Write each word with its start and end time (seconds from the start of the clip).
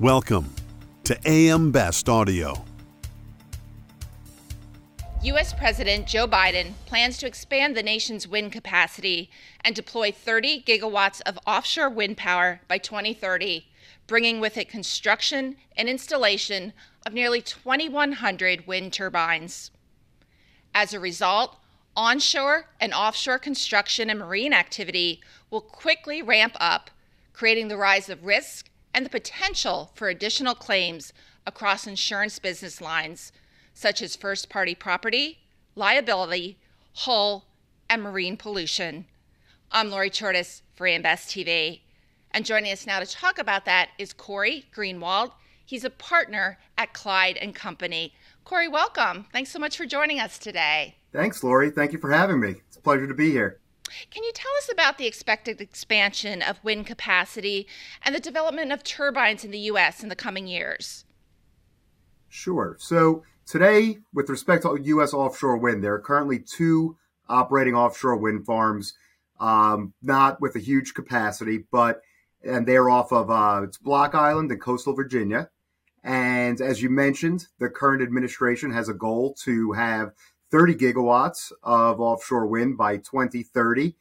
Welcome 0.00 0.54
to 1.02 1.18
AM 1.26 1.72
Best 1.72 2.08
Audio. 2.08 2.64
U.S. 5.24 5.52
President 5.52 6.06
Joe 6.06 6.28
Biden 6.28 6.74
plans 6.86 7.18
to 7.18 7.26
expand 7.26 7.76
the 7.76 7.82
nation's 7.82 8.28
wind 8.28 8.52
capacity 8.52 9.28
and 9.64 9.74
deploy 9.74 10.12
30 10.12 10.62
gigawatts 10.62 11.20
of 11.22 11.36
offshore 11.48 11.90
wind 11.90 12.16
power 12.16 12.60
by 12.68 12.78
2030, 12.78 13.66
bringing 14.06 14.38
with 14.38 14.56
it 14.56 14.68
construction 14.68 15.56
and 15.76 15.88
installation 15.88 16.74
of 17.04 17.12
nearly 17.12 17.42
2,100 17.42 18.68
wind 18.68 18.92
turbines. 18.92 19.72
As 20.76 20.94
a 20.94 21.00
result, 21.00 21.56
onshore 21.96 22.66
and 22.80 22.94
offshore 22.94 23.40
construction 23.40 24.10
and 24.10 24.20
marine 24.20 24.52
activity 24.52 25.20
will 25.50 25.60
quickly 25.60 26.22
ramp 26.22 26.54
up, 26.60 26.88
creating 27.32 27.66
the 27.66 27.76
rise 27.76 28.08
of 28.08 28.24
risk 28.24 28.70
and 28.94 29.04
the 29.04 29.10
potential 29.10 29.90
for 29.94 30.08
additional 30.08 30.54
claims 30.54 31.12
across 31.46 31.86
insurance 31.86 32.38
business 32.38 32.80
lines 32.80 33.32
such 33.74 34.02
as 34.02 34.16
first 34.16 34.48
party 34.48 34.74
property, 34.74 35.38
liability, 35.76 36.58
hull, 36.94 37.46
and 37.88 38.02
marine 38.02 38.36
pollution. 38.36 39.06
I'm 39.70 39.88
Lori 39.88 40.10
Chordas 40.10 40.62
for 40.74 40.86
AM 40.86 41.02
Best 41.02 41.28
TV. 41.28 41.82
And 42.32 42.44
joining 42.44 42.72
us 42.72 42.86
now 42.86 42.98
to 42.98 43.06
talk 43.06 43.38
about 43.38 43.64
that 43.66 43.90
is 43.98 44.12
Corey 44.12 44.64
Greenwald. 44.74 45.30
He's 45.64 45.84
a 45.84 45.90
partner 45.90 46.58
at 46.76 46.92
Clyde 46.92 47.36
and 47.36 47.54
Company. 47.54 48.14
Corey, 48.44 48.66
welcome. 48.66 49.26
Thanks 49.32 49.50
so 49.50 49.58
much 49.58 49.76
for 49.76 49.86
joining 49.86 50.18
us 50.18 50.38
today. 50.38 50.96
Thanks, 51.12 51.44
Lori. 51.44 51.70
Thank 51.70 51.92
you 51.92 51.98
for 51.98 52.10
having 52.10 52.40
me. 52.40 52.56
It's 52.66 52.76
a 52.76 52.80
pleasure 52.80 53.06
to 53.06 53.14
be 53.14 53.30
here. 53.30 53.60
Can 54.10 54.24
you 54.24 54.32
tell 54.32 54.52
us 54.58 54.70
about 54.72 54.98
the 54.98 55.06
expected 55.06 55.60
expansion 55.60 56.42
of 56.42 56.62
wind 56.64 56.86
capacity 56.86 57.66
and 58.02 58.14
the 58.14 58.20
development 58.20 58.72
of 58.72 58.84
turbines 58.84 59.44
in 59.44 59.50
the 59.50 59.58
U.S. 59.58 60.02
in 60.02 60.08
the 60.08 60.16
coming 60.16 60.46
years? 60.46 61.04
Sure. 62.28 62.76
So, 62.78 63.22
today, 63.46 63.98
with 64.12 64.28
respect 64.28 64.62
to 64.62 64.78
U.S. 64.82 65.14
offshore 65.14 65.56
wind, 65.56 65.82
there 65.82 65.94
are 65.94 66.00
currently 66.00 66.38
two 66.38 66.96
operating 67.28 67.74
offshore 67.74 68.16
wind 68.16 68.46
farms, 68.46 68.94
um, 69.40 69.94
not 70.02 70.40
with 70.40 70.56
a 70.56 70.60
huge 70.60 70.94
capacity, 70.94 71.64
but 71.70 72.02
and 72.44 72.66
they're 72.66 72.88
off 72.88 73.12
of 73.12 73.30
uh, 73.30 73.62
it's 73.64 73.78
Block 73.78 74.14
Island 74.14 74.52
in 74.52 74.58
coastal 74.58 74.94
Virginia. 74.94 75.50
And 76.04 76.60
as 76.60 76.80
you 76.80 76.90
mentioned, 76.90 77.46
the 77.58 77.68
current 77.68 78.02
administration 78.02 78.70
has 78.72 78.88
a 78.88 78.94
goal 78.94 79.34
to 79.44 79.72
have 79.72 80.12
30 80.50 80.74
gigawatts 80.76 81.52
of 81.62 82.00
offshore 82.00 82.46
wind 82.46 82.76
by 82.76 82.96
2030, 82.96 83.94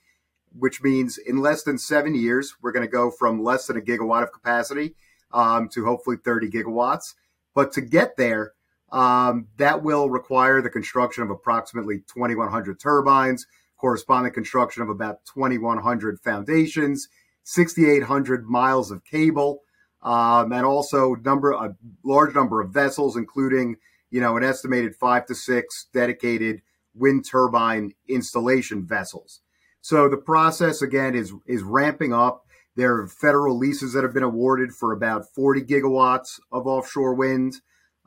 which 0.58 0.82
means 0.82 1.18
in 1.18 1.38
less 1.38 1.64
than 1.64 1.78
seven 1.78 2.16
years, 2.16 2.56
we're 2.62 2.72
going 2.72 2.86
to 2.86 2.92
go 2.92 3.12
from 3.12 3.44
less 3.44 3.68
than 3.68 3.78
a 3.78 3.82
gigawatt 3.82 4.24
of 4.24 4.32
capacity 4.32 4.96
um, 5.32 5.68
to 5.70 5.86
hopefully 5.86 6.18
30 6.24 6.50
gigawatts. 6.50 7.14
But 7.54 7.72
to 7.74 7.82
get 7.82 8.18
there, 8.18 8.54
um, 8.92 9.48
that 9.58 9.84
will 9.84 10.10
require 10.10 10.62
the 10.62 10.70
construction 10.70 11.24
of 11.24 11.30
approximately 11.30 12.04
2,100 12.14 12.80
turbines, 12.80 13.46
corresponding 13.78 14.34
construction 14.34 14.82
of 14.82 14.90
about 14.90 15.26
2,100 15.34 16.20
foundations, 16.22 17.10
6,800 17.44 18.46
miles 18.46 18.92
of 18.92 19.04
cable, 19.04 19.62
um, 20.02 20.52
and 20.54 20.66
also 20.66 21.16
number 21.16 21.52
a 21.52 21.76
large 22.04 22.34
number 22.34 22.62
of 22.62 22.72
vessels, 22.72 23.18
including 23.18 23.76
you 24.10 24.22
know, 24.22 24.38
an 24.38 24.44
estimated 24.44 24.96
five 24.96 25.26
to 25.28 25.36
six 25.36 25.88
dedicated 25.94 26.62
wind 26.94 27.26
turbine 27.30 27.94
installation 28.08 28.86
vessels. 28.86 29.42
So 29.82 30.10
the 30.10 30.18
process 30.18 30.82
again 30.82 31.16
is 31.16 31.34
is 31.46 31.64
ramping 31.64 32.14
up. 32.14 32.46
There 32.76 32.96
are 32.98 33.08
federal 33.08 33.58
leases 33.58 33.94
that 33.94 34.04
have 34.04 34.14
been 34.14 34.24
awarded 34.24 34.72
for 34.72 34.94
about 34.94 35.26
40 35.34 35.62
gigawatts 35.62 36.40
of 36.52 36.68
offshore 36.68 37.16
wind, 37.16 37.56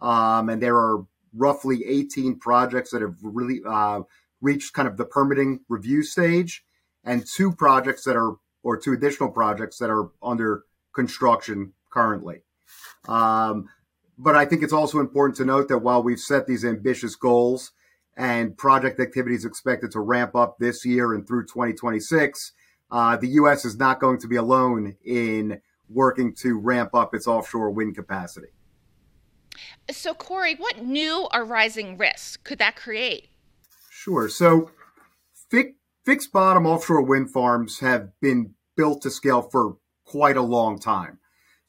um, 0.01 0.49
and 0.49 0.63
there 0.63 0.77
are 0.77 1.07
roughly 1.35 1.85
18 1.87 2.39
projects 2.39 2.91
that 2.91 3.03
have 3.03 3.17
really 3.23 3.61
uh, 3.67 4.03
reached 4.41 4.73
kind 4.73 4.87
of 4.87 4.97
the 4.97 5.05
permitting 5.05 5.61
review 5.69 6.03
stage, 6.03 6.65
and 7.05 7.27
two 7.27 7.53
projects 7.53 8.05
that 8.05 8.17
are 8.17 8.37
or 8.63 8.77
two 8.77 8.93
additional 8.93 9.31
projects 9.31 9.79
that 9.79 9.91
are 9.91 10.11
under 10.23 10.65
construction 10.95 11.73
currently. 11.91 12.43
Um, 13.09 13.69
but 14.23 14.37
I 14.37 14.45
think 14.45 14.63
it's 14.63 14.73
also 14.73 15.01
important 15.01 15.37
to 15.39 15.47
note 15.47 15.69
that 15.69 15.79
while 15.79 16.03
we've 16.03 16.21
set 16.21 16.47
these 16.47 16.63
ambitious 16.63 17.17
goals 17.17 17.73
and 18.19 18.57
project 18.57 19.01
activities 19.01 19.47
expected 19.47 19.91
to 19.93 20.01
ramp 20.01 20.37
up 20.37 20.59
this 20.59 20.85
year 20.85 21.15
and 21.15 21.27
through 21.27 21.45
2026, 21.45 22.53
uh, 22.91 23.17
the 23.17 23.29
U.S. 23.29 23.65
is 23.65 23.79
not 23.79 23.99
going 23.99 24.19
to 24.19 24.29
be 24.29 24.37
alone 24.37 24.97
in 25.03 25.63
working 25.89 26.35
to 26.35 26.59
ramp 26.59 26.95
up 26.95 27.15
its 27.15 27.27
offshore 27.27 27.71
wind 27.71 27.95
capacity. 27.95 28.49
So, 29.91 30.13
Corey, 30.13 30.55
what 30.55 30.85
new 30.85 31.27
or 31.33 31.45
rising 31.45 31.97
risks 31.97 32.37
could 32.37 32.59
that 32.59 32.77
create? 32.77 33.29
Sure. 33.91 34.29
So, 34.29 34.71
fi- 35.51 35.77
fixed 36.05 36.31
bottom 36.31 36.67
offshore 36.67 37.03
wind 37.03 37.33
farms 37.33 37.81
have 37.81 38.11
been 38.21 38.55
built 38.77 39.01
to 39.03 39.11
scale 39.11 39.43
for 39.43 39.79
quite 40.05 40.37
a 40.37 40.43
long 40.43 40.79
time. 40.79 41.20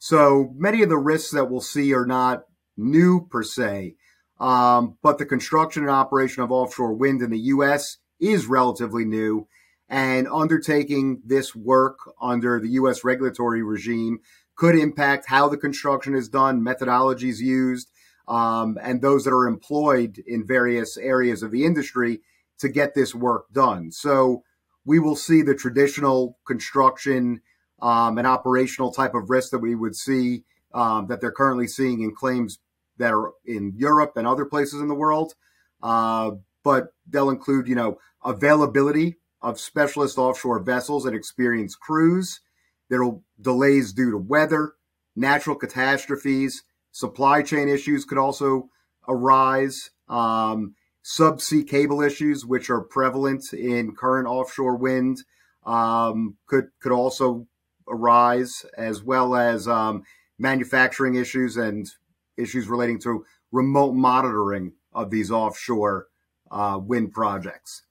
So 0.04 0.52
many 0.56 0.82
of 0.82 0.88
the 0.88 0.98
risks 0.98 1.30
that 1.30 1.48
we'll 1.48 1.60
see 1.60 1.94
are 1.94 2.04
not 2.04 2.42
new 2.76 3.24
per 3.24 3.44
se, 3.44 3.94
um, 4.40 4.98
but 5.00 5.18
the 5.18 5.24
construction 5.24 5.84
and 5.84 5.92
operation 5.92 6.42
of 6.42 6.50
offshore 6.50 6.92
wind 6.92 7.22
in 7.22 7.30
the 7.30 7.38
U.S. 7.38 7.98
is 8.18 8.46
relatively 8.46 9.04
new. 9.04 9.46
And 9.88 10.26
undertaking 10.26 11.22
this 11.24 11.54
work 11.54 11.98
under 12.20 12.58
the 12.58 12.70
U.S. 12.70 13.04
regulatory 13.04 13.62
regime 13.62 14.18
could 14.56 14.74
impact 14.74 15.28
how 15.28 15.48
the 15.48 15.56
construction 15.56 16.16
is 16.16 16.28
done, 16.28 16.64
methodologies 16.64 17.38
used, 17.38 17.88
um, 18.26 18.78
and 18.82 19.02
those 19.02 19.22
that 19.22 19.32
are 19.32 19.46
employed 19.46 20.20
in 20.26 20.44
various 20.44 20.96
areas 20.96 21.44
of 21.44 21.52
the 21.52 21.64
industry 21.64 22.22
to 22.58 22.68
get 22.68 22.96
this 22.96 23.14
work 23.14 23.52
done. 23.52 23.92
So 23.92 24.42
we 24.84 24.98
will 24.98 25.14
see 25.14 25.42
the 25.42 25.54
traditional 25.54 26.38
construction 26.44 27.40
um, 27.82 28.16
an 28.16 28.24
operational 28.24 28.92
type 28.92 29.14
of 29.14 29.28
risk 29.28 29.50
that 29.50 29.58
we 29.58 29.74
would 29.74 29.96
see 29.96 30.44
um, 30.72 31.08
that 31.08 31.20
they're 31.20 31.32
currently 31.32 31.66
seeing 31.66 32.00
in 32.00 32.14
claims 32.14 32.60
that 32.96 33.12
are 33.12 33.32
in 33.44 33.74
Europe 33.76 34.12
and 34.16 34.26
other 34.26 34.44
places 34.44 34.80
in 34.80 34.88
the 34.88 34.94
world. 34.94 35.34
Uh, 35.82 36.30
but 36.62 36.94
they'll 37.08 37.28
include, 37.28 37.66
you 37.66 37.74
know, 37.74 37.98
availability 38.24 39.16
of 39.42 39.58
specialist 39.58 40.16
offshore 40.16 40.60
vessels 40.60 41.04
and 41.04 41.16
experienced 41.16 41.80
crews. 41.80 42.40
There'll 42.88 43.24
delays 43.40 43.92
due 43.92 44.12
to 44.12 44.18
weather, 44.18 44.74
natural 45.16 45.56
catastrophes, 45.56 46.62
supply 46.92 47.42
chain 47.42 47.68
issues 47.68 48.04
could 48.04 48.18
also 48.18 48.68
arise. 49.08 49.90
Um, 50.08 50.76
subsea 51.04 51.66
cable 51.66 52.00
issues, 52.00 52.46
which 52.46 52.70
are 52.70 52.80
prevalent 52.80 53.52
in 53.52 53.96
current 53.96 54.28
offshore 54.28 54.76
wind, 54.76 55.24
um, 55.66 56.36
could 56.46 56.68
could 56.80 56.92
also 56.92 57.48
arise, 57.92 58.64
as 58.76 59.02
well 59.02 59.36
as 59.36 59.68
um, 59.68 60.02
manufacturing 60.38 61.14
issues 61.14 61.56
and 61.56 61.88
issues 62.36 62.66
relating 62.66 62.98
to 63.00 63.24
remote 63.52 63.92
monitoring 63.92 64.72
of 64.92 65.10
these 65.10 65.30
offshore 65.30 66.08
uh, 66.50 66.80
wind 66.82 67.12
projects. 67.12 67.82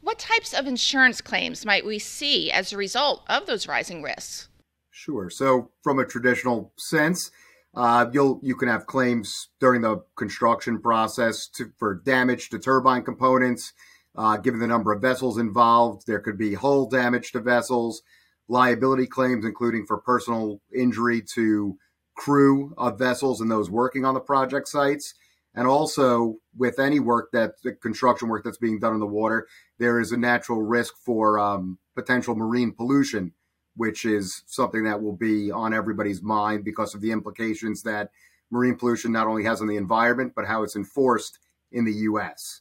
What 0.00 0.18
types 0.18 0.54
of 0.54 0.66
insurance 0.66 1.20
claims 1.20 1.66
might 1.66 1.84
we 1.84 1.98
see 1.98 2.50
as 2.50 2.72
a 2.72 2.76
result 2.76 3.24
of 3.28 3.46
those 3.46 3.66
rising 3.66 4.02
risks? 4.02 4.48
Sure. 4.90 5.30
So, 5.30 5.70
from 5.82 5.98
a 5.98 6.04
traditional 6.04 6.72
sense, 6.76 7.30
uh, 7.74 8.06
you'll 8.12 8.40
you 8.42 8.56
can 8.56 8.68
have 8.68 8.86
claims 8.86 9.48
during 9.60 9.82
the 9.82 10.02
construction 10.16 10.80
process 10.80 11.46
to, 11.48 11.70
for 11.78 11.94
damage 11.94 12.50
to 12.50 12.58
turbine 12.58 13.02
components. 13.02 13.72
Uh, 14.16 14.36
given 14.36 14.58
the 14.58 14.66
number 14.66 14.92
of 14.92 15.00
vessels 15.00 15.38
involved, 15.38 16.04
there 16.06 16.18
could 16.18 16.36
be 16.36 16.54
hull 16.54 16.88
damage 16.88 17.30
to 17.32 17.40
vessels 17.40 18.02
liability 18.48 19.06
claims, 19.06 19.44
including 19.44 19.86
for 19.86 19.98
personal 19.98 20.60
injury 20.74 21.22
to 21.34 21.76
crew 22.16 22.74
of 22.76 22.98
vessels 22.98 23.40
and 23.40 23.50
those 23.50 23.70
working 23.70 24.04
on 24.04 24.14
the 24.14 24.20
project 24.20 24.68
sites. 24.68 25.14
And 25.54 25.66
also, 25.66 26.36
with 26.56 26.78
any 26.78 27.00
work 27.00 27.30
that 27.32 27.54
the 27.62 27.72
construction 27.72 28.28
work 28.28 28.44
that's 28.44 28.58
being 28.58 28.78
done 28.78 28.94
in 28.94 29.00
the 29.00 29.06
water, 29.06 29.46
there 29.78 30.00
is 30.00 30.12
a 30.12 30.16
natural 30.16 30.62
risk 30.62 30.94
for 31.04 31.38
um, 31.38 31.78
potential 31.94 32.34
marine 32.34 32.72
pollution, 32.72 33.32
which 33.76 34.04
is 34.04 34.42
something 34.46 34.84
that 34.84 35.02
will 35.02 35.16
be 35.16 35.50
on 35.50 35.72
everybody's 35.72 36.22
mind 36.22 36.64
because 36.64 36.94
of 36.94 37.00
the 37.00 37.12
implications 37.12 37.82
that 37.82 38.10
marine 38.50 38.76
pollution 38.76 39.10
not 39.12 39.26
only 39.26 39.44
has 39.44 39.60
on 39.60 39.66
the 39.66 39.76
environment, 39.76 40.32
but 40.34 40.46
how 40.46 40.62
it's 40.62 40.76
enforced 40.76 41.38
in 41.72 41.84
the 41.84 41.92
U.S. 41.92 42.60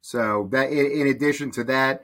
So, 0.00 0.48
that 0.52 0.70
in 0.70 1.08
addition 1.08 1.50
to 1.52 1.64
that, 1.64 2.02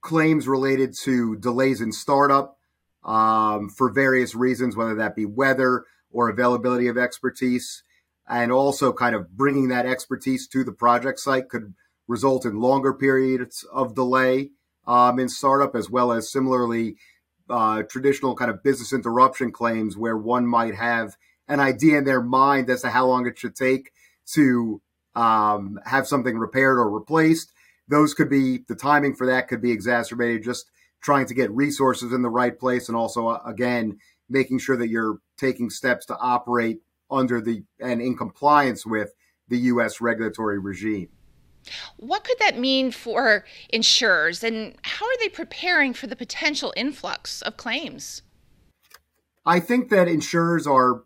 claims 0.00 0.48
related 0.48 0.94
to 1.04 1.36
delays 1.36 1.80
in 1.80 1.92
startup 1.92 2.56
um, 3.04 3.68
for 3.68 3.90
various 3.90 4.34
reasons, 4.34 4.76
whether 4.76 4.94
that 4.94 5.16
be 5.16 5.24
weather 5.24 5.84
or 6.10 6.28
availability 6.28 6.88
of 6.88 6.98
expertise. 6.98 7.82
And 8.28 8.52
also, 8.52 8.92
kind 8.92 9.16
of 9.16 9.36
bringing 9.36 9.68
that 9.68 9.86
expertise 9.86 10.46
to 10.48 10.62
the 10.62 10.72
project 10.72 11.18
site 11.18 11.48
could 11.48 11.74
result 12.06 12.44
in 12.44 12.60
longer 12.60 12.94
periods 12.94 13.64
of 13.72 13.94
delay 13.94 14.50
um, 14.86 15.18
in 15.18 15.28
startup, 15.28 15.74
as 15.74 15.90
well 15.90 16.12
as 16.12 16.30
similarly 16.30 16.96
uh, 17.48 17.82
traditional 17.82 18.36
kind 18.36 18.50
of 18.50 18.62
business 18.62 18.92
interruption 18.92 19.50
claims 19.50 19.96
where 19.96 20.16
one 20.16 20.46
might 20.46 20.74
have 20.74 21.16
an 21.48 21.58
idea 21.58 21.98
in 21.98 22.04
their 22.04 22.22
mind 22.22 22.70
as 22.70 22.82
to 22.82 22.90
how 22.90 23.06
long 23.06 23.26
it 23.26 23.38
should 23.38 23.56
take 23.56 23.90
to 24.34 24.80
um, 25.16 25.80
have 25.84 26.06
something 26.06 26.38
repaired 26.38 26.78
or 26.78 26.88
replaced. 26.88 27.52
Those 27.90 28.14
could 28.14 28.30
be 28.30 28.60
the 28.68 28.76
timing 28.76 29.14
for 29.14 29.26
that 29.26 29.48
could 29.48 29.60
be 29.60 29.72
exacerbated 29.72 30.44
just 30.44 30.70
trying 31.02 31.26
to 31.26 31.34
get 31.34 31.50
resources 31.50 32.12
in 32.12 32.22
the 32.22 32.28
right 32.28 32.58
place 32.58 32.88
and 32.88 32.96
also 32.96 33.28
uh, 33.28 33.40
again 33.44 33.98
making 34.28 34.60
sure 34.60 34.76
that 34.76 34.88
you're 34.88 35.18
taking 35.36 35.68
steps 35.68 36.06
to 36.06 36.16
operate 36.18 36.78
under 37.10 37.40
the 37.40 37.64
and 37.80 38.00
in 38.00 38.16
compliance 38.16 38.86
with 38.86 39.12
the 39.48 39.58
US 39.58 40.00
regulatory 40.00 40.58
regime. 40.58 41.08
What 41.96 42.24
could 42.24 42.38
that 42.38 42.58
mean 42.58 42.92
for 42.92 43.44
insurers 43.68 44.44
and 44.44 44.76
how 44.82 45.06
are 45.06 45.18
they 45.18 45.28
preparing 45.28 45.92
for 45.92 46.06
the 46.06 46.16
potential 46.16 46.72
influx 46.76 47.42
of 47.42 47.56
claims? 47.56 48.22
I 49.44 49.58
think 49.58 49.90
that 49.90 50.06
insurers 50.06 50.66
are 50.66 51.02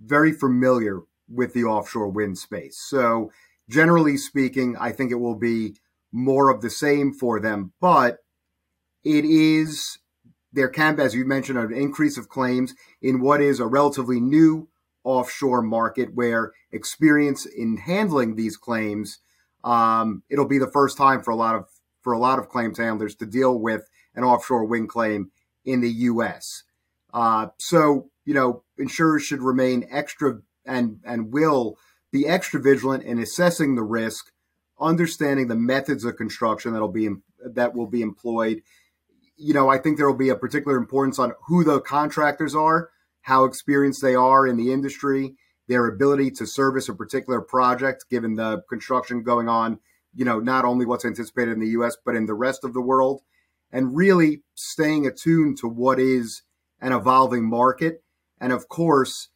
very 0.00 0.32
familiar 0.32 1.00
with 1.28 1.52
the 1.52 1.64
offshore 1.64 2.08
wind 2.08 2.38
space. 2.38 2.78
So, 2.78 3.30
generally 3.68 4.16
speaking, 4.16 4.76
I 4.78 4.92
think 4.92 5.12
it 5.12 5.16
will 5.16 5.36
be 5.36 5.76
more 6.12 6.50
of 6.50 6.60
the 6.60 6.70
same 6.70 7.12
for 7.12 7.40
them, 7.40 7.72
but 7.80 8.18
it 9.04 9.24
is 9.24 9.98
there 10.52 10.68
can 10.68 11.00
as 11.00 11.14
you 11.14 11.24
mentioned, 11.24 11.58
an 11.58 11.72
increase 11.72 12.18
of 12.18 12.28
claims 12.28 12.74
in 13.00 13.20
what 13.20 13.40
is 13.40 13.58
a 13.58 13.66
relatively 13.66 14.20
new 14.20 14.68
offshore 15.02 15.62
market 15.62 16.10
where 16.14 16.52
experience 16.70 17.46
in 17.46 17.78
handling 17.78 18.36
these 18.36 18.56
claims 18.56 19.18
um, 19.64 20.22
it'll 20.28 20.48
be 20.48 20.58
the 20.58 20.70
first 20.70 20.96
time 20.96 21.22
for 21.22 21.30
a 21.30 21.36
lot 21.36 21.54
of 21.54 21.66
for 22.02 22.12
a 22.12 22.18
lot 22.18 22.38
of 22.38 22.48
claims 22.48 22.78
handlers 22.78 23.14
to 23.16 23.26
deal 23.26 23.58
with 23.58 23.88
an 24.14 24.24
offshore 24.24 24.64
wind 24.64 24.88
claim 24.88 25.30
in 25.64 25.80
the 25.80 25.90
U.S. 25.90 26.64
Uh, 27.14 27.48
so 27.58 28.10
you 28.24 28.34
know 28.34 28.62
insurers 28.78 29.22
should 29.22 29.40
remain 29.40 29.86
extra 29.90 30.40
and 30.66 31.00
and 31.04 31.32
will 31.32 31.76
be 32.10 32.26
extra 32.26 32.60
vigilant 32.60 33.04
in 33.04 33.18
assessing 33.18 33.74
the 33.74 33.82
risk, 33.82 34.32
understanding 34.82 35.48
the 35.48 35.56
methods 35.56 36.04
of 36.04 36.16
construction 36.16 36.72
that'll 36.72 36.88
be 36.88 37.08
that 37.44 37.74
will 37.74 37.86
be 37.86 38.02
employed. 38.02 38.62
You 39.36 39.54
know, 39.54 39.68
I 39.68 39.78
think 39.78 39.96
there 39.96 40.06
will 40.06 40.16
be 40.16 40.28
a 40.28 40.36
particular 40.36 40.76
importance 40.76 41.18
on 41.18 41.32
who 41.46 41.64
the 41.64 41.80
contractors 41.80 42.54
are, 42.54 42.90
how 43.22 43.44
experienced 43.44 44.02
they 44.02 44.14
are 44.14 44.46
in 44.46 44.56
the 44.56 44.72
industry, 44.72 45.34
their 45.68 45.86
ability 45.86 46.30
to 46.32 46.46
service 46.46 46.88
a 46.88 46.94
particular 46.94 47.40
project, 47.40 48.04
given 48.10 48.34
the 48.34 48.62
construction 48.68 49.22
going 49.22 49.48
on, 49.48 49.78
you 50.14 50.24
know, 50.24 50.38
not 50.38 50.64
only 50.64 50.84
what's 50.84 51.04
anticipated 51.04 51.52
in 51.52 51.60
the 51.60 51.70
US, 51.70 51.96
but 52.04 52.14
in 52.14 52.26
the 52.26 52.34
rest 52.34 52.64
of 52.64 52.74
the 52.74 52.80
world, 52.80 53.22
and 53.70 53.96
really 53.96 54.42
staying 54.54 55.06
attuned 55.06 55.58
to 55.58 55.68
what 55.68 55.98
is 55.98 56.42
an 56.80 56.92
evolving 56.92 57.48
market. 57.48 58.02
And 58.40 58.52
of 58.52 58.68
course, 58.68 59.28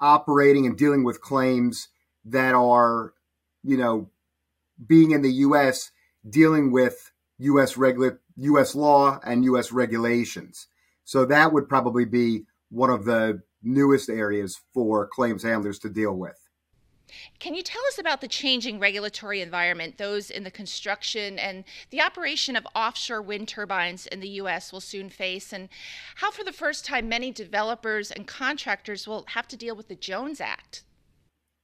operating 0.00 0.66
and 0.66 0.76
dealing 0.76 1.04
with 1.04 1.20
claims 1.20 1.88
that 2.24 2.54
are, 2.54 3.12
you 3.62 3.76
know, 3.76 4.10
being 4.86 5.10
in 5.12 5.22
the 5.22 5.32
US, 5.32 5.90
dealing 6.28 6.72
with 6.72 7.10
US 7.38 7.76
regula- 7.76 8.18
US 8.36 8.74
law 8.74 9.20
and 9.24 9.44
US 9.44 9.72
regulations. 9.72 10.66
So 11.04 11.24
that 11.26 11.52
would 11.52 11.68
probably 11.68 12.04
be 12.04 12.44
one 12.70 12.90
of 12.90 13.04
the 13.04 13.42
newest 13.62 14.08
areas 14.08 14.60
for 14.72 15.08
claims 15.08 15.42
handlers 15.42 15.78
to 15.80 15.88
deal 15.88 16.14
with. 16.14 16.36
Can 17.38 17.54
you 17.54 17.62
tell 17.62 17.84
us 17.88 17.98
about 17.98 18.20
the 18.20 18.28
changing 18.28 18.78
regulatory 18.78 19.40
environment 19.40 19.98
those 19.98 20.30
in 20.30 20.44
the 20.44 20.50
construction 20.50 21.38
and 21.38 21.64
the 21.90 22.00
operation 22.00 22.54
of 22.54 22.66
offshore 22.74 23.22
wind 23.22 23.48
turbines 23.48 24.06
in 24.06 24.20
the 24.20 24.28
U.S. 24.28 24.72
will 24.72 24.80
soon 24.80 25.10
face, 25.10 25.52
and 25.52 25.68
how, 26.16 26.30
for 26.30 26.44
the 26.44 26.52
first 26.52 26.84
time, 26.84 27.08
many 27.08 27.32
developers 27.32 28.10
and 28.10 28.26
contractors 28.26 29.08
will 29.08 29.24
have 29.30 29.48
to 29.48 29.56
deal 29.56 29.74
with 29.74 29.88
the 29.88 29.96
Jones 29.96 30.40
Act? 30.40 30.84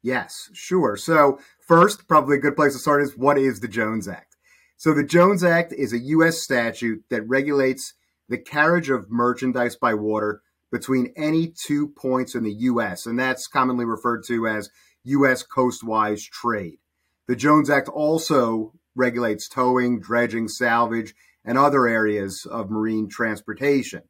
Yes, 0.07 0.51
sure. 0.53 0.97
So, 0.97 1.41
first, 1.59 2.07
probably 2.07 2.37
a 2.37 2.41
good 2.41 2.55
place 2.55 2.75
to 2.75 2.79
start 2.79 3.03
is 3.03 3.19
what 3.19 3.39
is 3.39 3.59
the 3.59 3.67
Jones 3.67 4.07
Act? 4.07 4.37
So, 4.77 4.95
the 4.95 5.03
Jones 5.03 5.43
Act 5.43 5.73
is 5.73 5.93
a 5.93 5.99
U.S. 5.99 6.41
statute 6.41 7.03
that 7.11 7.27
regulates 7.27 7.93
the 8.29 8.39
carriage 8.39 8.89
of 8.89 9.11
merchandise 9.11 9.75
by 9.75 9.95
water 9.95 10.43
between 10.71 11.13
any 11.17 11.49
two 11.49 11.89
points 11.89 12.37
in 12.37 12.45
the 12.45 12.53
U.S., 12.53 13.05
and 13.05 13.19
that's 13.19 13.49
commonly 13.49 13.85
referred 13.85 14.23
to 14.29 14.47
as 14.47 14.71
U.S. 15.03 15.43
coastwise 15.43 16.23
trade. 16.23 16.79
The 17.27 17.35
Jones 17.35 17.69
Act 17.69 17.89
also 17.89 18.75
regulates 18.95 19.49
towing, 19.49 19.99
dredging, 19.99 20.47
salvage, 20.47 21.15
and 21.45 21.59
other 21.59 21.89
areas 21.89 22.47
of 22.49 22.71
marine 22.71 23.09
transportation. 23.09 24.03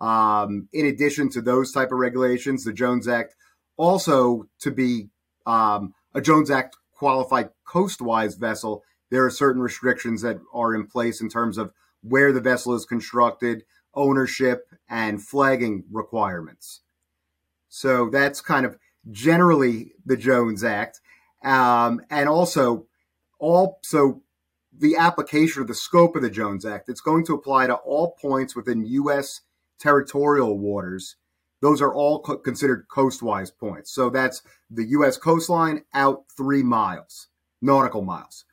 Um, 0.00 0.68
in 0.72 0.86
addition 0.86 1.30
to 1.30 1.42
those 1.42 1.72
type 1.72 1.90
of 1.90 1.98
regulations, 1.98 2.62
the 2.62 2.72
Jones 2.72 3.08
Act 3.08 3.34
also 3.76 4.44
to 4.60 4.70
be 4.70 5.08
um, 5.46 5.94
a 6.14 6.20
Jones 6.20 6.50
Act 6.50 6.76
qualified 6.92 7.50
coastwise 7.64 8.34
vessel, 8.36 8.82
there 9.10 9.24
are 9.24 9.30
certain 9.30 9.60
restrictions 9.60 10.22
that 10.22 10.38
are 10.54 10.74
in 10.74 10.86
place 10.86 11.20
in 11.20 11.28
terms 11.28 11.58
of 11.58 11.72
where 12.02 12.32
the 12.32 12.40
vessel 12.40 12.74
is 12.74 12.84
constructed, 12.84 13.64
ownership, 13.94 14.66
and 14.88 15.22
flagging 15.22 15.84
requirements. 15.90 16.80
So 17.68 18.10
that's 18.10 18.40
kind 18.40 18.66
of 18.66 18.78
generally 19.10 19.92
the 20.04 20.16
Jones 20.16 20.62
Act. 20.62 21.00
Um, 21.44 22.02
and 22.10 22.28
also, 22.28 22.86
all 23.38 23.78
so 23.82 24.22
the 24.76 24.96
application 24.96 25.62
of 25.62 25.68
the 25.68 25.74
scope 25.74 26.16
of 26.16 26.22
the 26.22 26.30
Jones 26.30 26.64
Act, 26.64 26.88
it's 26.88 27.00
going 27.00 27.24
to 27.26 27.34
apply 27.34 27.66
to 27.66 27.74
all 27.74 28.16
points 28.20 28.54
within 28.56 28.84
U.S. 28.86 29.40
territorial 29.78 30.58
waters. 30.58 31.16
Those 31.62 31.80
are 31.80 31.94
all 31.94 32.20
co- 32.20 32.36
considered 32.36 32.86
coastwise 32.90 33.50
points. 33.50 33.94
So 33.94 34.10
that's 34.10 34.42
the 34.68 34.84
U.S. 34.88 35.16
coastline 35.16 35.84
out 35.94 36.24
three 36.36 36.62
miles, 36.62 37.28
nautical 37.62 38.02
miles. 38.02 38.44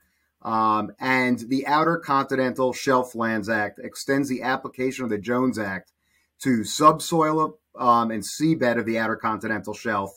Um, 0.44 0.91
and 1.00 1.39
the 1.50 1.67
Outer 1.67 1.97
Continental 1.97 2.71
Shelf 2.71 3.15
Lands 3.15 3.50
Act 3.50 3.79
extends 3.83 4.29
the 4.29 4.44
application 4.44 5.03
of 5.03 5.09
the 5.09 5.17
Jones 5.17 5.59
Act 5.59 5.91
to 6.44 6.63
subsoil 6.63 7.57
um, 7.77 8.11
and 8.11 8.23
seabed 8.23 8.77
of 8.77 8.85
the 8.85 9.00
Outer 9.00 9.17
Continental 9.17 9.73
Shelf 9.73 10.12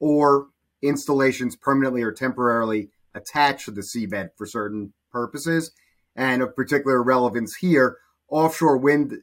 or 0.00 0.46
installations 0.82 1.54
permanently 1.54 2.02
or 2.02 2.12
temporarily 2.12 2.90
attached 3.14 3.66
to 3.66 3.70
the 3.70 3.82
seabed 3.82 4.30
for 4.36 4.46
certain 4.46 4.94
purposes. 5.12 5.70
And 6.16 6.42
of 6.42 6.56
particular 6.56 7.02
relevance 7.02 7.56
here, 7.56 7.98
offshore 8.28 8.78
wind 8.78 9.18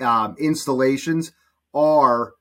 um, 0.00 0.36
installations 0.38 1.32
are 1.74 2.32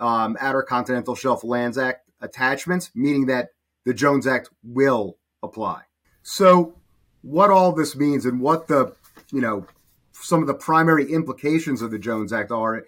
um, 0.00 0.36
Outer 0.40 0.62
Continental 0.62 1.14
Shelf 1.14 1.44
Lands 1.44 1.78
Act 1.78 2.08
attachments, 2.20 2.90
meaning 2.94 3.26
that 3.26 3.50
the 3.84 3.94
Jones 3.94 4.26
Act 4.26 4.50
will 4.62 5.18
apply. 5.42 5.82
So 6.22 6.74
what 7.22 7.50
all 7.50 7.72
this 7.72 7.96
means 7.96 8.26
and 8.26 8.40
what 8.40 8.66
the, 8.66 8.94
you 9.30 9.40
know, 9.40 9.66
some 10.12 10.40
of 10.40 10.46
the 10.46 10.54
primary 10.54 11.10
implications 11.10 11.82
of 11.82 11.90
the 11.90 11.98
Jones 11.98 12.32
Act 12.32 12.50
are. 12.50 12.84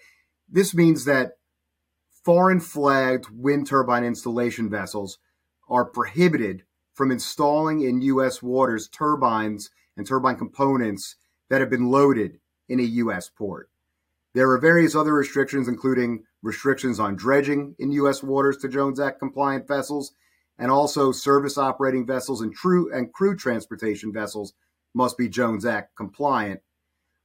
This 0.48 0.74
means 0.74 1.04
that 1.04 1.32
foreign 2.24 2.60
flagged 2.60 3.26
wind 3.30 3.66
turbine 3.66 4.04
installation 4.04 4.68
vessels 4.68 5.18
are 5.68 5.84
prohibited 5.84 6.64
from 6.94 7.10
installing 7.10 7.80
in 7.80 8.02
U.S. 8.02 8.42
waters 8.42 8.88
turbines 8.88 9.70
and 9.96 10.06
turbine 10.06 10.36
components 10.36 11.16
that 11.48 11.60
have 11.60 11.70
been 11.70 11.90
loaded 11.90 12.38
in 12.68 12.80
a 12.80 12.84
U.S. 12.84 13.30
port. 13.30 13.70
There 14.34 14.50
are 14.50 14.58
various 14.58 14.94
other 14.94 15.12
restrictions, 15.12 15.68
including 15.68 16.24
restrictions 16.42 16.98
on 16.98 17.16
dredging 17.16 17.74
in 17.78 17.92
U.S. 17.92 18.22
waters 18.22 18.56
to 18.58 18.68
Jones 18.68 18.98
Act 18.98 19.18
compliant 19.18 19.68
vessels 19.68 20.12
and 20.58 20.70
also 20.70 21.12
service 21.12 21.58
operating 21.58 22.06
vessels 22.06 22.40
and 22.40 22.54
crew 22.54 22.92
and 22.92 23.12
crew 23.12 23.36
transportation 23.36 24.12
vessels 24.12 24.52
must 24.94 25.16
be 25.18 25.28
Jones 25.28 25.64
Act 25.64 25.96
compliant. 25.96 26.60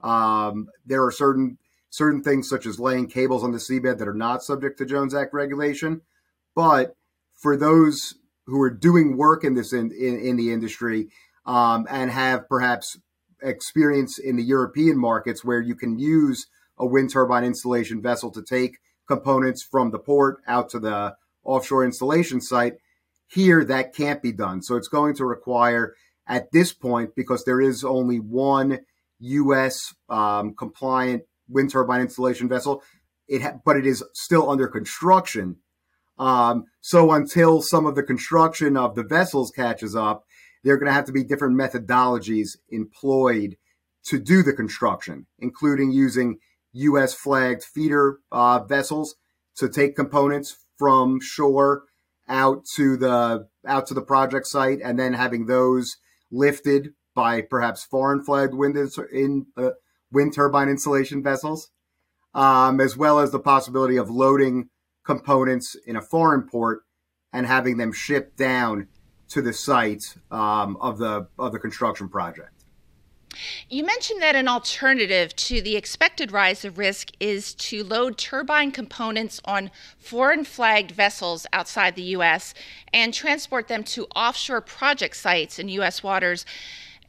Um, 0.01 0.67
there 0.85 1.03
are 1.03 1.11
certain 1.11 1.57
certain 1.89 2.21
things 2.21 2.49
such 2.49 2.65
as 2.65 2.79
laying 2.79 3.07
cables 3.07 3.43
on 3.43 3.51
the 3.51 3.57
seabed 3.57 3.97
that 3.97 4.07
are 4.07 4.13
not 4.13 4.43
subject 4.43 4.77
to 4.77 4.85
Jones 4.85 5.15
Act 5.15 5.33
regulation, 5.33 6.01
but 6.55 6.95
for 7.33 7.55
those 7.55 8.15
who 8.45 8.61
are 8.61 8.69
doing 8.69 9.17
work 9.17 9.43
in 9.43 9.55
this 9.55 9.73
in, 9.73 9.91
in, 9.91 10.19
in 10.19 10.35
the 10.35 10.51
industry 10.51 11.09
um, 11.45 11.87
and 11.89 12.11
have 12.11 12.47
perhaps 12.49 12.97
experience 13.41 14.17
in 14.17 14.35
the 14.35 14.43
European 14.43 14.97
markets 14.97 15.43
where 15.43 15.61
you 15.61 15.75
can 15.75 15.99
use 15.99 16.47
a 16.77 16.85
wind 16.85 17.11
turbine 17.11 17.43
installation 17.43 18.01
vessel 18.01 18.31
to 18.31 18.41
take 18.41 18.77
components 19.07 19.63
from 19.63 19.91
the 19.91 19.99
port 19.99 20.41
out 20.47 20.69
to 20.69 20.79
the 20.79 21.15
offshore 21.43 21.85
installation 21.85 22.41
site, 22.41 22.75
here, 23.27 23.63
that 23.65 23.93
can't 23.93 24.21
be 24.21 24.31
done. 24.31 24.61
So 24.61 24.75
it's 24.75 24.87
going 24.87 25.15
to 25.15 25.25
require, 25.25 25.95
at 26.27 26.51
this 26.51 26.73
point, 26.73 27.15
because 27.15 27.43
there 27.43 27.61
is 27.61 27.83
only 27.83 28.19
one 28.19 28.79
U.S. 29.19 29.93
Um, 30.09 30.53
compliant 30.55 31.23
wind 31.49 31.71
turbine 31.71 32.01
installation 32.01 32.47
vessel, 32.47 32.83
it 33.27 33.41
ha- 33.41 33.59
but 33.65 33.77
it 33.77 33.85
is 33.85 34.03
still 34.13 34.49
under 34.49 34.67
construction. 34.67 35.57
Um, 36.19 36.65
so 36.81 37.11
until 37.11 37.61
some 37.61 37.85
of 37.85 37.95
the 37.95 38.03
construction 38.03 38.75
of 38.77 38.95
the 38.95 39.03
vessels 39.03 39.51
catches 39.51 39.95
up, 39.95 40.25
there 40.63 40.73
are 40.73 40.77
going 40.77 40.87
to 40.87 40.93
have 40.93 41.05
to 41.05 41.11
be 41.11 41.23
different 41.23 41.57
methodologies 41.57 42.57
employed 42.69 43.57
to 44.05 44.19
do 44.19 44.41
the 44.41 44.53
construction, 44.53 45.27
including 45.39 45.91
using 45.91 46.39
U.S. 46.77 47.13
flagged 47.13 47.63
feeder 47.63 48.19
uh, 48.31 48.63
vessels 48.63 49.15
to 49.57 49.69
take 49.69 49.95
components 49.95 50.57
from 50.77 51.19
shore 51.19 51.83
out 52.29 52.65
to 52.75 52.97
the 52.97 53.47
out 53.65 53.87
to 53.87 53.93
the 53.93 54.01
project 54.01 54.47
site, 54.47 54.79
and 54.83 54.99
then 54.99 55.13
having 55.13 55.45
those 55.45 55.97
lifted 56.31 56.89
by 57.15 57.41
perhaps 57.41 57.83
foreign 57.83 58.23
flagged 58.23 58.53
wind 58.53 58.77
in 59.11 59.47
uh, 59.57 59.71
wind 60.11 60.33
turbine 60.33 60.69
installation 60.69 61.23
vessels, 61.23 61.69
um, 62.33 62.79
as 62.79 62.95
well 62.95 63.19
as 63.19 63.31
the 63.31 63.39
possibility 63.39 63.97
of 63.97 64.09
loading 64.09 64.69
components 65.03 65.75
in 65.85 65.95
a 65.95 66.01
foreign 66.01 66.43
port 66.43 66.81
and 67.33 67.47
having 67.47 67.77
them 67.77 67.91
shipped 67.91 68.37
down 68.37 68.87
to 69.29 69.41
the 69.41 69.53
site 69.53 70.15
um, 70.31 70.77
of 70.79 70.97
the 70.97 71.27
of 71.39 71.51
the 71.51 71.59
construction 71.59 72.07
project. 72.07 72.56
You 73.69 73.85
mentioned 73.85 74.21
that 74.21 74.35
an 74.35 74.47
alternative 74.47 75.35
to 75.35 75.61
the 75.61 75.75
expected 75.75 76.31
rise 76.31 76.65
of 76.65 76.77
risk 76.77 77.11
is 77.19 77.53
to 77.55 77.83
load 77.83 78.17
turbine 78.17 78.71
components 78.71 79.41
on 79.45 79.69
foreign 79.97 80.43
flagged 80.43 80.91
vessels 80.91 81.45
outside 81.53 81.95
the 81.95 82.01
U.S. 82.03 82.53
and 82.93 83.13
transport 83.13 83.67
them 83.67 83.83
to 83.85 84.07
offshore 84.15 84.61
project 84.61 85.17
sites 85.17 85.59
in 85.59 85.69
U.S. 85.69 86.01
waters. 86.01 86.45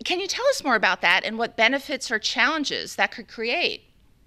Can 0.04 0.20
you 0.20 0.26
tell 0.26 0.46
us 0.48 0.62
more 0.62 0.76
about 0.76 1.00
that 1.00 1.24
and 1.24 1.38
what 1.38 1.56
benefits 1.56 2.10
or 2.10 2.18
challenges 2.18 2.96
that 2.96 3.10
could 3.10 3.28
create? 3.28 3.82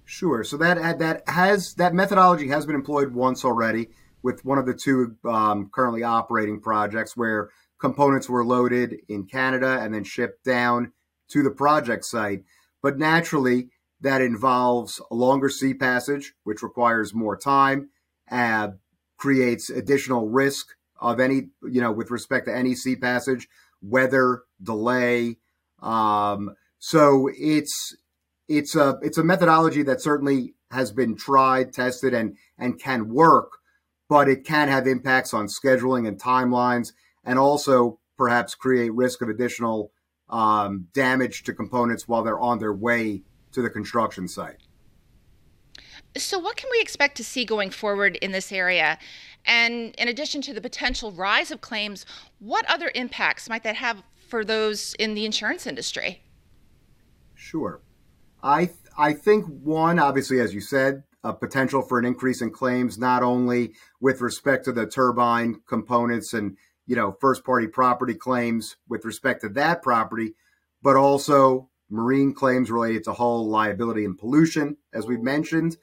Sure. 0.05 0.43
So 0.43 0.57
that 0.57 0.99
that 0.99 1.23
has 1.27 1.75
that 1.75 1.93
methodology 1.93 2.47
has 2.49 2.65
been 2.65 2.75
employed 2.75 3.13
once 3.13 3.45
already 3.45 3.89
with 4.23 4.43
one 4.43 4.57
of 4.57 4.65
the 4.65 4.73
two 4.73 5.15
um, 5.25 5.69
currently 5.73 6.03
operating 6.03 6.59
projects 6.59 7.15
where 7.15 7.49
components 7.79 8.29
were 8.29 8.45
loaded 8.45 8.97
in 9.07 9.25
Canada 9.25 9.79
and 9.81 9.93
then 9.93 10.03
shipped 10.03 10.43
down 10.43 10.91
to 11.31 11.43
the 11.43 11.51
project 11.51 12.05
site. 12.05 12.43
But 12.81 12.97
naturally, 12.97 13.69
that 14.01 14.21
involves 14.21 14.99
a 15.11 15.15
longer 15.15 15.49
sea 15.49 15.73
passage, 15.73 16.33
which 16.43 16.63
requires 16.63 17.13
more 17.13 17.37
time, 17.37 17.89
and 18.27 18.79
creates 19.17 19.69
additional 19.69 20.27
risk 20.27 20.67
of 20.99 21.19
any, 21.19 21.49
you 21.63 21.81
know, 21.81 21.91
with 21.91 22.11
respect 22.11 22.47
to 22.47 22.55
any 22.55 22.75
sea 22.75 22.95
passage, 22.95 23.47
weather, 23.81 24.43
delay. 24.61 25.37
Um, 25.81 26.55
so 26.79 27.29
it's 27.37 27.95
it's 28.47 28.75
a 28.75 28.97
it's 29.01 29.17
a 29.17 29.23
methodology 29.23 29.83
that 29.83 30.01
certainly 30.01 30.55
has 30.71 30.91
been 30.91 31.15
tried, 31.15 31.73
tested, 31.73 32.13
and 32.13 32.37
and 32.57 32.79
can 32.79 33.09
work, 33.09 33.59
but 34.09 34.27
it 34.27 34.43
can 34.45 34.67
have 34.67 34.87
impacts 34.87 35.33
on 35.33 35.47
scheduling 35.47 36.07
and 36.07 36.19
timelines, 36.19 36.93
and 37.23 37.37
also 37.37 37.99
perhaps 38.17 38.55
create 38.55 38.93
risk 38.93 39.21
of 39.21 39.29
additional 39.29 39.91
um, 40.31 40.87
damage 40.93 41.43
to 41.43 41.53
components 41.53 42.07
while 42.07 42.23
they're 42.23 42.39
on 42.39 42.59
their 42.59 42.73
way 42.73 43.21
to 43.51 43.61
the 43.61 43.69
construction 43.69 44.27
site. 44.27 44.57
So, 46.17 46.39
what 46.39 46.57
can 46.57 46.69
we 46.71 46.81
expect 46.81 47.15
to 47.17 47.23
see 47.23 47.45
going 47.45 47.69
forward 47.69 48.17
in 48.17 48.31
this 48.31 48.51
area? 48.51 48.97
And 49.45 49.95
in 49.95 50.07
addition 50.07 50.41
to 50.43 50.53
the 50.53 50.61
potential 50.61 51.11
rise 51.11 51.51
of 51.51 51.61
claims, 51.61 52.05
what 52.39 52.65
other 52.69 52.91
impacts 52.95 53.49
might 53.49 53.63
that 53.63 53.75
have 53.75 54.03
for 54.27 54.43
those 54.43 54.93
in 54.99 55.13
the 55.13 55.25
insurance 55.25 55.65
industry? 55.65 56.23
Sure. 57.35 57.81
I 58.43 58.65
th- 58.65 58.77
I 58.97 59.13
think 59.13 59.45
one, 59.45 59.99
obviously, 59.99 60.41
as 60.41 60.53
you 60.53 60.61
said, 60.61 61.03
a 61.23 61.33
potential 61.33 61.81
for 61.81 61.99
an 61.99 62.05
increase 62.05 62.41
in 62.41 62.51
claims, 62.51 62.97
not 62.97 63.23
only 63.23 63.73
with 63.99 64.21
respect 64.21 64.65
to 64.65 64.71
the 64.71 64.85
turbine 64.85 65.61
components 65.67 66.33
and 66.33 66.57
you 66.85 66.95
know, 66.95 67.15
first 67.21 67.43
party 67.43 67.67
property 67.67 68.13
claims 68.13 68.75
with 68.87 69.05
respect 69.05 69.41
to 69.41 69.49
that 69.49 69.81
property, 69.81 70.33
but 70.81 70.95
also 70.95 71.69
marine 71.89 72.33
claims 72.33 72.71
related 72.71 73.03
to 73.03 73.13
hull 73.13 73.47
liability 73.47 74.05
and 74.05 74.17
pollution, 74.17 74.77
as 74.93 75.05
we've 75.05 75.21
mentioned. 75.21 75.77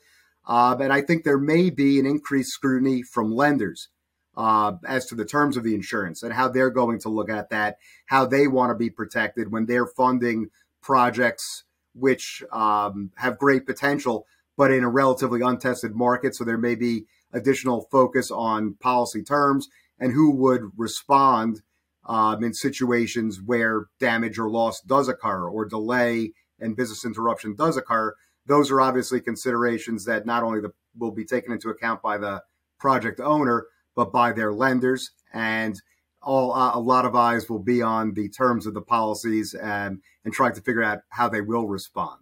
Uh, 0.46 0.76
and 0.80 0.92
I 0.92 1.02
think 1.02 1.24
there 1.24 1.38
may 1.38 1.70
be 1.70 1.98
an 1.98 2.06
increased 2.06 2.52
scrutiny 2.52 3.02
from 3.02 3.34
lenders 3.34 3.88
uh, 4.36 4.72
as 4.86 5.04
to 5.06 5.14
the 5.14 5.26
terms 5.26 5.56
of 5.56 5.64
the 5.64 5.74
insurance 5.74 6.22
and 6.22 6.32
how 6.32 6.48
they're 6.48 6.70
going 6.70 6.98
to 7.00 7.08
look 7.08 7.28
at 7.28 7.50
that, 7.50 7.76
how 8.06 8.24
they 8.24 8.46
want 8.46 8.70
to 8.70 8.74
be 8.74 8.88
protected 8.88 9.52
when 9.52 9.66
they're 9.66 9.86
funding 9.86 10.48
projects 10.80 11.64
which 11.94 12.42
um, 12.52 13.10
have 13.16 13.38
great 13.38 13.66
potential, 13.66 14.26
but 14.56 14.70
in 14.70 14.84
a 14.84 14.88
relatively 14.88 15.40
untested 15.40 15.94
market. 15.94 16.34
So 16.34 16.44
there 16.44 16.58
may 16.58 16.74
be 16.74 17.06
additional 17.32 17.88
focus 17.90 18.30
on 18.30 18.74
policy 18.74 19.22
terms 19.22 19.68
and 20.00 20.12
who 20.12 20.30
would 20.30 20.62
respond 20.76 21.60
um, 22.06 22.42
in 22.42 22.54
situations 22.54 23.40
where 23.44 23.86
damage 24.00 24.38
or 24.38 24.48
loss 24.48 24.80
does 24.80 25.08
occur 25.08 25.48
or 25.48 25.64
delay 25.64 26.32
and 26.60 26.76
business 26.76 27.04
interruption 27.04 27.54
does 27.54 27.76
occur. 27.76 28.14
Those 28.46 28.70
are 28.70 28.80
obviously 28.80 29.20
considerations 29.20 30.04
that 30.06 30.26
not 30.26 30.42
only 30.42 30.60
the, 30.60 30.72
will 30.96 31.12
be 31.12 31.24
taken 31.24 31.52
into 31.52 31.68
account 31.68 32.02
by 32.02 32.18
the 32.18 32.42
project 32.78 33.20
owner, 33.20 33.66
but 33.94 34.12
by 34.12 34.32
their 34.32 34.52
lenders. 34.52 35.10
And 35.32 35.80
all 36.22 36.52
uh, 36.52 36.74
a 36.74 36.80
lot 36.80 37.04
of 37.04 37.14
eyes 37.14 37.48
will 37.48 37.58
be 37.58 37.82
on 37.82 38.14
the 38.14 38.28
terms 38.30 38.66
of 38.66 38.74
the 38.74 38.82
policies 38.82 39.54
and, 39.54 40.00
and 40.24 40.32
trying 40.32 40.54
to 40.54 40.62
figure 40.62 40.82
out 40.82 41.00
how 41.10 41.28
they 41.28 41.40
will 41.40 41.68
respond. 41.68 42.20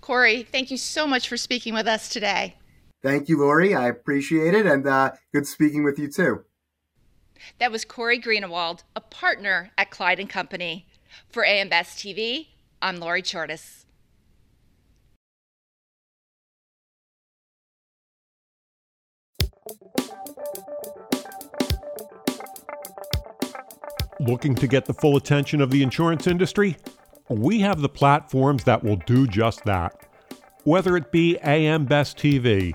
Corey, 0.00 0.42
thank 0.42 0.70
you 0.70 0.76
so 0.76 1.06
much 1.06 1.28
for 1.28 1.36
speaking 1.36 1.74
with 1.74 1.86
us 1.86 2.08
today. 2.08 2.56
Thank 3.04 3.28
you, 3.28 3.38
Lori. 3.38 3.74
I 3.74 3.88
appreciate 3.88 4.54
it, 4.54 4.64
and 4.64 4.86
uh, 4.86 5.12
good 5.30 5.46
speaking 5.46 5.84
with 5.84 5.98
you 5.98 6.10
too. 6.10 6.46
That 7.58 7.70
was 7.70 7.84
Corey 7.84 8.18
Greenwald, 8.18 8.82
a 8.96 9.00
partner 9.02 9.70
at 9.76 9.90
Clyde 9.90 10.20
and 10.20 10.30
Company. 10.30 10.86
For 11.28 11.44
AM 11.44 11.68
Best 11.68 11.98
TV, 11.98 12.48
I'm 12.80 12.96
Lori 12.96 13.22
Chordas. 13.22 13.84
Looking 24.18 24.54
to 24.54 24.66
get 24.66 24.86
the 24.86 24.94
full 24.94 25.18
attention 25.18 25.60
of 25.60 25.70
the 25.70 25.82
insurance 25.82 26.26
industry? 26.26 26.78
We 27.28 27.60
have 27.60 27.82
the 27.82 27.88
platforms 27.90 28.64
that 28.64 28.82
will 28.82 28.96
do 28.96 29.26
just 29.26 29.62
that. 29.66 30.06
Whether 30.64 30.96
it 30.96 31.12
be 31.12 31.36
AM 31.42 31.84
Best 31.84 32.16
TV, 32.16 32.74